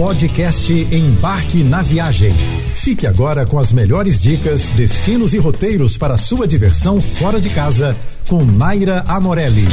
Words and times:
Podcast 0.00 0.72
Embarque 0.72 1.62
na 1.62 1.82
Viagem. 1.82 2.32
Fique 2.74 3.06
agora 3.06 3.44
com 3.44 3.58
as 3.58 3.70
melhores 3.70 4.18
dicas, 4.18 4.70
destinos 4.70 5.34
e 5.34 5.38
roteiros 5.38 5.98
para 5.98 6.16
sua 6.16 6.48
diversão 6.48 7.02
fora 7.02 7.38
de 7.38 7.50
casa 7.50 7.94
com 8.26 8.42
Naira 8.42 9.04
Amorelli. 9.06 9.66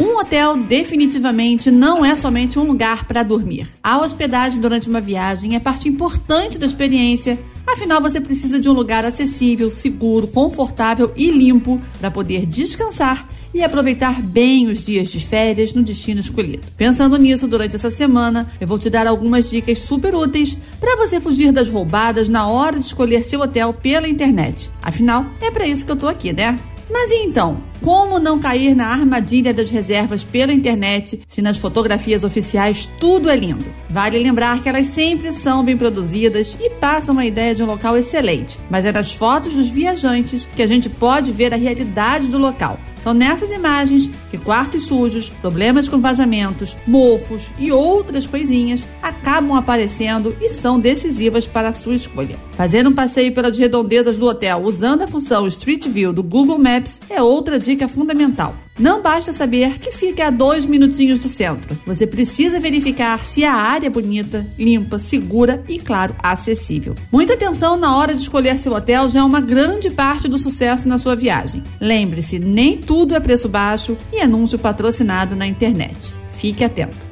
Um 0.00 0.18
hotel 0.18 0.56
definitivamente 0.64 1.70
não 1.70 2.04
é 2.04 2.16
somente 2.16 2.58
um 2.58 2.64
lugar 2.64 3.04
para 3.04 3.22
dormir. 3.22 3.68
A 3.80 4.00
hospedagem 4.00 4.60
durante 4.60 4.88
uma 4.88 5.00
viagem 5.00 5.54
é 5.54 5.60
parte 5.60 5.88
importante 5.88 6.58
da 6.58 6.66
experiência. 6.66 7.38
Afinal, 7.64 8.02
você 8.02 8.20
precisa 8.20 8.58
de 8.58 8.68
um 8.68 8.72
lugar 8.72 9.04
acessível, 9.04 9.70
seguro, 9.70 10.26
confortável 10.26 11.12
e 11.14 11.30
limpo 11.30 11.80
para 12.00 12.10
poder 12.10 12.46
descansar 12.46 13.28
e 13.54 13.62
aproveitar 13.62 14.22
bem 14.22 14.68
os 14.68 14.84
dias 14.84 15.10
de 15.10 15.20
férias 15.20 15.74
no 15.74 15.82
destino 15.82 16.20
escolhido. 16.20 16.66
Pensando 16.76 17.16
nisso, 17.16 17.46
durante 17.46 17.76
essa 17.76 17.90
semana, 17.90 18.50
eu 18.60 18.66
vou 18.66 18.78
te 18.78 18.88
dar 18.88 19.06
algumas 19.06 19.50
dicas 19.50 19.80
super 19.80 20.14
úteis 20.14 20.58
para 20.80 20.96
você 20.96 21.20
fugir 21.20 21.52
das 21.52 21.68
roubadas 21.68 22.28
na 22.28 22.48
hora 22.48 22.78
de 22.78 22.86
escolher 22.86 23.22
seu 23.22 23.40
hotel 23.40 23.72
pela 23.72 24.08
internet. 24.08 24.70
Afinal, 24.80 25.26
é 25.40 25.50
para 25.50 25.66
isso 25.66 25.84
que 25.84 25.92
eu 25.92 25.96
tô 25.96 26.08
aqui, 26.08 26.32
né? 26.32 26.58
Mas 26.90 27.10
e 27.10 27.24
então? 27.24 27.60
Como 27.80 28.18
não 28.18 28.38
cair 28.38 28.76
na 28.76 28.88
armadilha 28.88 29.54
das 29.54 29.70
reservas 29.70 30.22
pela 30.22 30.52
internet 30.52 31.22
se 31.26 31.40
nas 31.40 31.56
fotografias 31.56 32.22
oficiais 32.22 32.88
tudo 33.00 33.30
é 33.30 33.34
lindo? 33.34 33.64
Vale 33.88 34.18
lembrar 34.18 34.62
que 34.62 34.68
elas 34.68 34.86
sempre 34.86 35.32
são 35.32 35.64
bem 35.64 35.76
produzidas 35.76 36.56
e 36.60 36.68
passam 36.70 37.18
a 37.18 37.26
ideia 37.26 37.54
de 37.54 37.62
um 37.62 37.66
local 37.66 37.96
excelente, 37.96 38.58
mas 38.70 38.84
é 38.84 38.92
nas 38.92 39.12
fotos 39.12 39.54
dos 39.54 39.70
viajantes 39.70 40.46
que 40.54 40.62
a 40.62 40.66
gente 40.66 40.88
pode 40.88 41.32
ver 41.32 41.52
a 41.54 41.56
realidade 41.56 42.26
do 42.26 42.38
local. 42.38 42.78
São 43.02 43.12
nessas 43.12 43.50
imagens 43.50 44.08
que 44.30 44.38
quartos 44.38 44.86
sujos, 44.86 45.28
problemas 45.28 45.88
com 45.88 46.00
vazamentos, 46.00 46.76
mofos 46.86 47.50
e 47.58 47.72
outras 47.72 48.28
coisinhas 48.28 48.86
acabam 49.02 49.56
aparecendo 49.56 50.36
e 50.40 50.48
são 50.48 50.78
decisivas 50.78 51.44
para 51.44 51.70
a 51.70 51.74
sua 51.74 51.96
escolha. 51.96 52.36
Fazer 52.52 52.86
um 52.86 52.92
passeio 52.92 53.34
pelas 53.34 53.58
redondezas 53.58 54.16
do 54.16 54.26
hotel 54.26 54.62
usando 54.62 55.02
a 55.02 55.08
função 55.08 55.48
Street 55.48 55.88
View 55.88 56.12
do 56.12 56.22
Google 56.22 56.58
Maps 56.58 57.00
é 57.10 57.20
outra 57.20 57.58
dica 57.58 57.88
fundamental. 57.88 58.54
Não 58.82 59.00
basta 59.00 59.32
saber 59.32 59.78
que 59.78 59.92
fica 59.92 60.26
a 60.26 60.30
dois 60.30 60.66
minutinhos 60.66 61.20
do 61.20 61.28
centro. 61.28 61.78
Você 61.86 62.04
precisa 62.04 62.58
verificar 62.58 63.24
se 63.24 63.44
a 63.44 63.54
área 63.54 63.86
é 63.86 63.88
bonita, 63.88 64.44
limpa, 64.58 64.98
segura 64.98 65.62
e, 65.68 65.78
claro, 65.78 66.16
acessível. 66.20 66.96
Muita 67.12 67.34
atenção 67.34 67.76
na 67.76 67.96
hora 67.96 68.12
de 68.12 68.22
escolher 68.22 68.58
seu 68.58 68.72
hotel 68.72 69.08
já 69.08 69.20
é 69.20 69.22
uma 69.22 69.40
grande 69.40 69.88
parte 69.88 70.26
do 70.26 70.36
sucesso 70.36 70.88
na 70.88 70.98
sua 70.98 71.14
viagem. 71.14 71.62
Lembre-se, 71.80 72.40
nem 72.40 72.76
tudo 72.76 73.14
é 73.14 73.20
preço 73.20 73.48
baixo 73.48 73.96
e 74.12 74.18
anúncio 74.18 74.58
patrocinado 74.58 75.36
na 75.36 75.46
internet. 75.46 76.12
Fique 76.32 76.64
atento. 76.64 77.06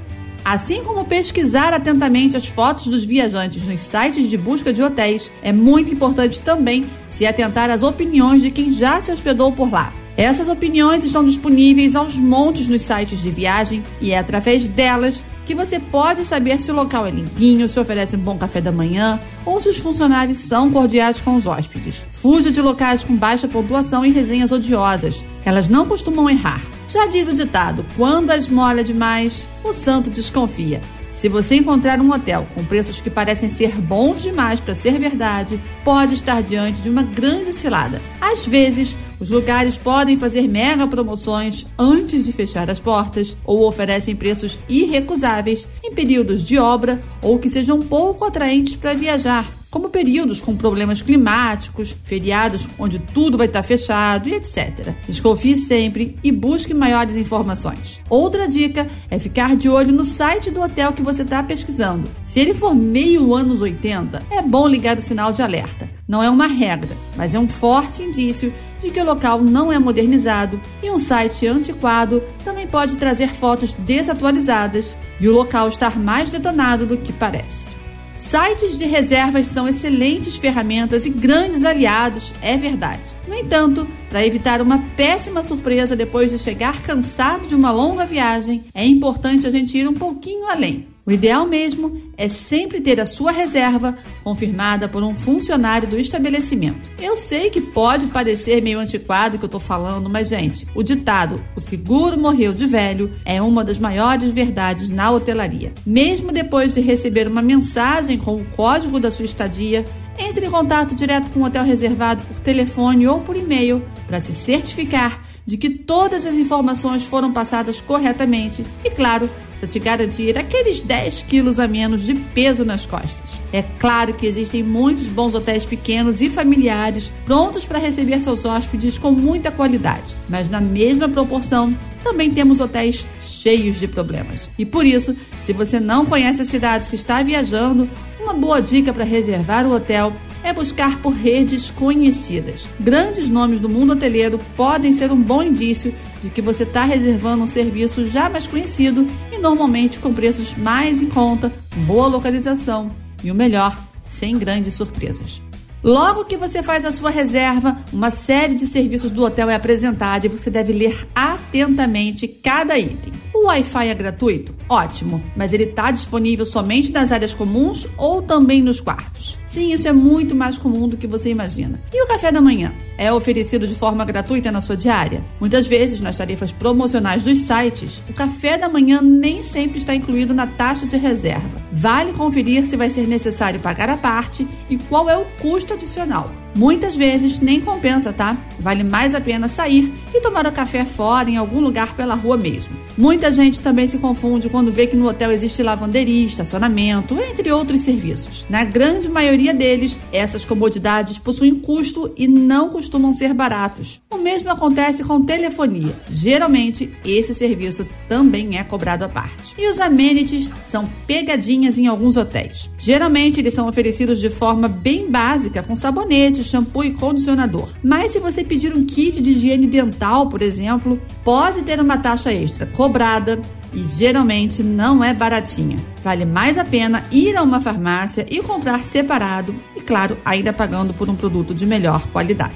Assim 0.44 0.82
como 0.82 1.05
pesquisar 1.05 1.72
atentamente 1.72 2.36
as 2.36 2.48
fotos 2.48 2.88
dos 2.88 3.05
viajantes 3.05 3.62
nos 3.62 3.78
sites 3.78 4.28
de 4.28 4.36
busca 4.36 4.72
de 4.72 4.82
hotéis, 4.82 5.30
é 5.40 5.52
muito 5.52 5.94
importante 5.94 6.40
também 6.40 6.84
se 7.08 7.24
atentar 7.24 7.70
às 7.70 7.84
opiniões 7.84 8.42
de 8.42 8.50
quem 8.50 8.72
já 8.72 9.00
se 9.00 9.12
hospedou 9.12 9.52
por 9.52 9.70
lá. 9.70 9.92
Essas 10.20 10.50
opiniões 10.50 11.02
estão 11.02 11.24
disponíveis 11.24 11.96
aos 11.96 12.14
montes 12.14 12.68
nos 12.68 12.82
sites 12.82 13.22
de 13.22 13.30
viagem 13.30 13.82
e 14.02 14.12
é 14.12 14.18
através 14.18 14.68
delas 14.68 15.24
que 15.46 15.54
você 15.54 15.80
pode 15.80 16.27
saber 16.27 16.60
se 16.60 16.70
o 16.70 16.74
local 16.74 17.06
é 17.06 17.10
limpinho, 17.10 17.66
se 17.66 17.80
oferece 17.80 18.16
um 18.16 18.18
bom 18.18 18.36
café 18.36 18.60
da 18.60 18.70
manhã 18.70 19.18
ou 19.46 19.58
se 19.58 19.70
os 19.70 19.78
funcionários 19.78 20.36
são 20.36 20.70
cordiais 20.70 21.22
com 21.22 21.36
os 21.36 21.46
hóspedes. 21.46 22.04
Fuja 22.10 22.50
de 22.50 22.60
locais 22.60 23.02
com 23.02 23.16
baixa 23.16 23.48
pontuação 23.48 24.04
e 24.04 24.10
resenhas 24.10 24.52
odiosas. 24.52 25.24
Elas 25.42 25.70
não 25.70 25.86
costumam 25.86 26.28
errar. 26.28 26.60
Já 26.90 27.06
diz 27.06 27.27
o 27.27 27.34
ditado: 27.34 27.86
quando 27.96 28.30
a 28.30 28.36
esmola 28.36 28.80
é 28.80 28.84
demais, 28.84 29.48
o 29.64 29.72
santo 29.72 30.10
desconfia. 30.10 30.82
Se 31.14 31.30
você 31.30 31.55
encontrar 31.55 31.98
um 31.98 32.12
hotel 32.12 32.46
com 32.55 32.62
preços 32.62 33.00
que 33.00 33.08
parecem 33.08 33.48
ser 33.48 33.74
bons 33.74 34.20
demais 34.20 34.60
para 34.60 34.74
ser 34.74 34.98
verdade, 34.98 35.58
pode 35.82 36.12
estar 36.12 36.42
diante 36.42 36.82
de 36.82 36.90
uma 36.90 37.02
grande 37.02 37.55
cilada. 37.55 38.02
Às 38.20 38.46
vezes, 38.46 38.95
os 39.20 39.29
lugares 39.29 39.77
podem 39.77 40.17
fazer 40.17 40.48
mega 40.48 40.86
promoções 40.86 41.67
antes 41.79 42.25
de 42.25 42.33
fechar 42.33 42.70
as 42.70 42.81
portas 42.81 43.36
ou 43.45 43.67
oferecem 43.69 44.17
preços 44.17 44.58
irrecusáveis 44.69 45.69
em 45.85 45.92
períodos 45.92 46.42
de 46.42 46.58
obra 46.58 47.03
ou 47.23 47.39
que 47.39 47.51
sejam 47.51 47.81
pouco 47.81 48.25
atraentes 48.25 48.75
para 48.75 48.95
viajar 48.95 49.61
como 49.70 49.89
períodos 49.89 50.41
com 50.41 50.57
problemas 50.57 51.01
climáticos, 51.01 51.95
feriados 52.03 52.69
onde 52.79 52.98
tudo 52.98 53.39
vai 53.39 53.47
estar 53.47 53.63
fechado 53.63 54.29
e 54.29 54.35
etc. 54.35 54.92
Desconfie 55.07 55.57
sempre 55.57 56.19
e 56.25 56.33
busque 56.33 56.75
maiores 56.75 57.17
informações. 57.17 58.01
Outra 58.11 58.48
dica 58.48 58.89
é 59.08 59.19
ficar 59.19 59.55
de 59.55 59.69
olho 59.69 59.92
no 59.92 60.05
site 60.05 60.51
do 60.51 60.61
hotel 60.61 60.92
que 60.92 61.02
você 61.02 61.23
está 61.23 61.42
pesquisando. 61.42 62.08
Se 62.25 62.41
ele 62.41 62.52
for 62.52 62.75
meio 62.75 63.35
anos 63.35 63.61
80, 63.61 64.23
é 64.31 64.42
bom 64.42 64.67
ligar 64.67 64.98
o 64.98 65.02
sinal 65.02 65.33
de 65.33 65.41
alerta. 65.41 65.89
Não 66.10 66.20
é 66.20 66.28
uma 66.28 66.48
regra, 66.48 66.96
mas 67.16 67.34
é 67.34 67.38
um 67.38 67.46
forte 67.46 68.02
indício 68.02 68.52
de 68.82 68.90
que 68.90 69.00
o 69.00 69.04
local 69.04 69.40
não 69.40 69.72
é 69.72 69.78
modernizado 69.78 70.60
e 70.82 70.90
um 70.90 70.98
site 70.98 71.46
antiquado 71.46 72.20
também 72.44 72.66
pode 72.66 72.96
trazer 72.96 73.28
fotos 73.28 73.72
desatualizadas 73.74 74.96
e 75.20 75.28
o 75.28 75.32
local 75.32 75.68
estar 75.68 75.96
mais 75.96 76.28
detonado 76.28 76.84
do 76.84 76.96
que 76.96 77.12
parece. 77.12 77.76
Sites 78.18 78.76
de 78.76 78.86
reservas 78.86 79.46
são 79.46 79.68
excelentes 79.68 80.36
ferramentas 80.36 81.06
e 81.06 81.10
grandes 81.10 81.62
aliados, 81.62 82.34
é 82.42 82.56
verdade. 82.56 83.14
No 83.28 83.34
entanto, 83.36 83.86
para 84.08 84.27
evitar 84.27 84.60
uma 84.60 84.80
péssima 84.96 85.44
surpresa 85.44 85.94
depois 85.94 86.32
de 86.32 86.40
chegar 86.40 86.82
cansado 86.82 87.46
de 87.46 87.54
uma 87.54 87.70
longa 87.70 88.04
viagem, 88.04 88.64
é 88.74 88.84
importante 88.84 89.46
a 89.46 89.50
gente 89.50 89.78
ir 89.78 89.88
um 89.88 89.94
pouquinho 89.94 90.48
além. 90.48 90.89
O 91.10 91.12
ideal 91.12 91.44
mesmo 91.44 92.00
é 92.16 92.28
sempre 92.28 92.80
ter 92.80 93.00
a 93.00 93.04
sua 93.04 93.32
reserva 93.32 93.98
confirmada 94.22 94.88
por 94.88 95.02
um 95.02 95.12
funcionário 95.12 95.88
do 95.88 95.98
estabelecimento. 95.98 96.88
Eu 97.00 97.16
sei 97.16 97.50
que 97.50 97.60
pode 97.60 98.06
parecer 98.06 98.62
meio 98.62 98.78
antiquado 98.78 99.36
que 99.36 99.42
eu 99.42 99.48
estou 99.48 99.58
falando, 99.58 100.08
mas 100.08 100.28
gente, 100.28 100.68
o 100.72 100.84
ditado 100.84 101.42
"o 101.56 101.60
seguro 101.60 102.16
morreu 102.16 102.52
de 102.52 102.64
velho" 102.64 103.10
é 103.24 103.42
uma 103.42 103.64
das 103.64 103.76
maiores 103.76 104.30
verdades 104.30 104.88
na 104.88 105.10
hotelaria. 105.10 105.72
Mesmo 105.84 106.30
depois 106.30 106.74
de 106.74 106.80
receber 106.80 107.27
uma 107.27 107.42
mensagem 107.42 108.16
com 108.16 108.36
o 108.36 108.44
código 108.44 109.00
da 109.00 109.10
sua 109.10 109.24
estadia, 109.24 109.84
entre 110.16 110.46
em 110.46 110.50
contato 110.50 110.94
direto 110.94 111.28
com 111.32 111.40
o 111.40 111.44
hotel 111.44 111.64
reservado 111.64 112.22
por 112.22 112.38
telefone 112.38 113.08
ou 113.08 113.18
por 113.18 113.34
e-mail 113.34 113.82
para 114.06 114.20
se 114.20 114.32
certificar 114.32 115.24
de 115.44 115.56
que 115.56 115.70
todas 115.70 116.24
as 116.24 116.36
informações 116.36 117.02
foram 117.02 117.32
passadas 117.32 117.80
corretamente 117.80 118.64
e, 118.84 118.90
claro, 118.90 119.28
para 119.60 119.68
te 119.68 119.78
garantir 119.78 120.38
aqueles 120.38 120.82
10 120.82 121.22
quilos 121.24 121.60
a 121.60 121.68
menos 121.68 122.02
de 122.02 122.14
peso 122.14 122.64
nas 122.64 122.86
costas. 122.86 123.40
É 123.52 123.62
claro 123.78 124.14
que 124.14 124.26
existem 124.26 124.62
muitos 124.62 125.06
bons 125.06 125.34
hotéis 125.34 125.66
pequenos 125.66 126.22
e 126.22 126.30
familiares 126.30 127.12
prontos 127.26 127.66
para 127.66 127.78
receber 127.78 128.20
seus 128.22 128.46
hóspedes 128.46 128.96
com 128.96 129.12
muita 129.12 129.52
qualidade, 129.52 130.16
mas 130.28 130.48
na 130.48 130.60
mesma 130.60 131.08
proporção 131.08 131.76
também 132.02 132.31
temos 132.31 132.58
hotéis 132.58 133.06
cheios 133.22 133.78
de 133.78 133.87
problemas. 133.87 134.50
E 134.58 134.64
por 134.64 134.87
isso, 134.87 135.14
se 135.43 135.52
você 135.52 135.78
não 135.78 136.06
conhece 136.06 136.40
a 136.40 136.46
cidade 136.46 136.88
que 136.88 136.96
está 136.96 137.22
viajando, 137.22 137.88
uma 138.19 138.32
boa 138.32 138.60
dica 138.60 138.92
para 138.92 139.04
reservar 139.04 139.66
o 139.66 139.75
hotel 139.75 140.12
é 140.42 140.52
buscar 140.52 140.98
por 141.00 141.12
redes 141.12 141.70
conhecidas. 141.70 142.66
Grandes 142.78 143.28
nomes 143.28 143.60
do 143.60 143.69
mundo 143.69 143.92
hoteleiro 143.92 144.38
podem 144.56 144.92
ser 144.94 145.12
um 145.12 145.20
bom 145.20 145.42
indício 145.42 145.94
de 146.23 146.31
que 146.31 146.43
você 146.43 146.62
está 146.62 146.85
reservando 146.85 147.43
um 147.43 147.47
serviço 147.47 148.05
já 148.05 148.29
mais 148.29 148.47
conhecido 148.47 149.06
e 149.32 149.38
normalmente 149.38 149.99
com 149.99 150.12
preços 150.12 150.55
mais 150.55 151.00
em 151.00 151.08
conta, 151.08 151.53
boa 151.87 152.06
localização 152.06 152.91
e 153.23 153.31
o 153.31 153.35
melhor, 153.35 153.79
sem 154.03 154.37
grandes 154.37 154.75
surpresas. 154.75 155.43
Logo 155.82 156.26
que 156.26 156.37
você 156.37 156.62
faz 156.62 156.85
a 156.85 156.93
sua 156.93 157.08
reserva, 157.08 157.79
uma 157.91 158.11
série 158.11 158.55
de 158.55 158.67
serviços 158.67 159.11
do 159.11 159.25
hotel 159.25 159.49
é 159.49 159.55
apresentada 159.55 160.26
e 160.26 160.29
você 160.29 160.50
deve 160.50 160.73
ler 160.73 161.06
atentamente 161.14 162.29
cada 162.29 162.79
item. 162.79 163.12
O 163.32 163.47
Wi-Fi 163.47 163.88
é 163.88 163.94
gratuito? 163.94 164.59
Ótimo, 164.70 165.20
mas 165.35 165.53
ele 165.53 165.64
está 165.64 165.91
disponível 165.91 166.47
somente 166.47 166.93
nas 166.93 167.11
áreas 167.11 167.34
comuns 167.34 167.88
ou 167.99 168.22
também 168.22 168.62
nos 168.62 168.81
quartos? 168.81 169.37
Sim, 169.44 169.72
isso 169.72 169.88
é 169.88 169.93
muito 169.93 170.32
mais 170.32 170.56
comum 170.56 170.88
do 170.88 170.96
que 170.96 171.08
você 171.08 171.28
imagina. 171.28 171.81
E 171.93 172.00
o 172.00 172.06
café 172.06 172.31
da 172.31 172.40
manhã? 172.40 172.72
É 172.96 173.12
oferecido 173.12 173.67
de 173.67 173.75
forma 173.75 174.05
gratuita 174.05 174.52
na 174.52 174.61
sua 174.61 174.76
diária? 174.76 175.25
Muitas 175.40 175.67
vezes, 175.67 176.00
nas 176.00 176.17
tarifas 176.17 176.52
promocionais 176.52 177.25
dos 177.25 177.38
sites, 177.38 178.00
o 178.08 178.12
café 178.12 178.56
da 178.56 178.69
manhã 178.69 179.02
nem 179.02 179.43
sempre 179.43 179.78
está 179.78 179.93
incluído 179.93 180.32
na 180.32 180.46
taxa 180.46 180.87
de 180.87 180.96
reserva. 180.96 181.61
Vale 181.73 182.12
conferir 182.12 182.64
se 182.64 182.76
vai 182.76 182.90
ser 182.90 183.08
necessário 183.08 183.58
pagar 183.58 183.90
a 183.90 183.96
parte 183.96 184.46
e 184.69 184.76
qual 184.76 185.11
é 185.11 185.16
o 185.16 185.25
custo 185.40 185.75
adicional. 185.75 186.31
Muitas 186.55 186.96
vezes 186.96 187.40
nem 187.40 187.61
compensa, 187.61 188.12
tá? 188.12 188.37
Vale 188.58 188.84
mais 188.84 189.14
a 189.14 189.20
pena 189.20 189.49
sair 189.49 189.93
e 190.14 190.20
tomar 190.20 190.46
o 190.46 190.52
café 190.52 190.84
fora, 190.84 191.31
em 191.31 191.37
algum 191.37 191.61
lugar 191.61 191.94
pela 191.96 192.14
rua 192.14 192.37
mesmo. 192.37 192.75
Muita 192.99 193.31
gente 193.31 193.61
também 193.61 193.87
se 193.87 193.99
confunde 193.99 194.49
quando 194.60 194.72
vê 194.72 194.86
que 194.86 194.94
no 194.94 195.08
hotel 195.08 195.32
existe 195.32 195.62
lavanderia, 195.62 196.26
estacionamento, 196.26 197.18
entre 197.18 197.50
outros 197.50 197.80
serviços. 197.80 198.44
Na 198.50 198.62
grande 198.62 199.08
maioria 199.08 199.54
deles, 199.54 199.98
essas 200.12 200.44
comodidades 200.44 201.18
possuem 201.18 201.54
custo 201.54 202.12
e 202.14 202.28
não 202.28 202.68
costumam 202.68 203.10
ser 203.10 203.32
baratos. 203.32 204.02
O 204.12 204.18
mesmo 204.18 204.50
acontece 204.50 205.02
com 205.02 205.24
telefonia. 205.24 205.94
Geralmente, 206.10 206.92
esse 207.06 207.34
serviço 207.34 207.88
também 208.06 208.58
é 208.58 208.62
cobrado 208.62 209.02
à 209.02 209.08
parte. 209.08 209.54
E 209.56 209.66
os 209.66 209.80
amenities 209.80 210.52
são 210.68 210.86
pegadinhas 211.06 211.78
em 211.78 211.86
alguns 211.86 212.18
hotéis. 212.18 212.70
Geralmente, 212.76 213.40
eles 213.40 213.54
são 213.54 213.66
oferecidos 213.66 214.20
de 214.20 214.28
forma 214.28 214.68
bem 214.68 215.10
básica, 215.10 215.62
com 215.62 215.74
sabonete, 215.74 216.44
shampoo 216.44 216.84
e 216.84 216.92
condicionador. 216.92 217.70
Mas 217.82 218.12
se 218.12 218.18
você 218.18 218.44
pedir 218.44 218.76
um 218.76 218.84
kit 218.84 219.22
de 219.22 219.30
higiene 219.30 219.66
dental, 219.66 220.28
por 220.28 220.42
exemplo, 220.42 221.00
pode 221.24 221.62
ter 221.62 221.80
uma 221.80 221.96
taxa 221.96 222.30
extra 222.30 222.66
cobrada 222.66 223.40
e 223.72 223.84
geralmente 223.84 224.62
não 224.62 225.02
é 225.02 225.12
baratinha. 225.12 225.76
Vale 226.02 226.25
mais 226.25 226.58
a 226.58 226.64
pena 226.64 227.05
ir 227.11 227.37
a 227.37 227.43
uma 227.43 227.61
farmácia 227.61 228.26
e 228.28 228.43
comprar 228.43 228.82
separado 228.84 229.55
e, 229.76 229.81
claro, 229.81 230.17
ainda 230.25 230.52
pagando 230.52 230.93
por 230.93 231.08
um 231.08 231.14
produto 231.14 231.55
de 231.55 231.67
melhor 231.67 232.06
qualidade. 232.08 232.55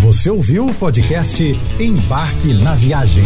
Você 0.00 0.28
ouviu 0.28 0.66
o 0.66 0.74
podcast 0.74 1.42
Embarque 1.78 2.52
na 2.54 2.74
Viagem. 2.74 3.24